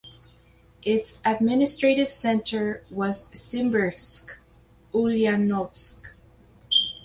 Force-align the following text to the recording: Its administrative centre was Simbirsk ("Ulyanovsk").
Its 0.81 1.21
administrative 1.25 2.11
centre 2.11 2.83
was 2.89 3.29
Simbirsk 3.33 4.39
("Ulyanovsk"). 4.95 6.15